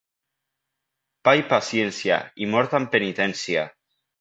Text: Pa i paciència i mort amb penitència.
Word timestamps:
Pa 1.29 1.35
i 1.41 1.45
paciència 1.53 2.19
i 2.47 2.51
mort 2.55 2.77
amb 2.81 2.93
penitència. 2.97 3.71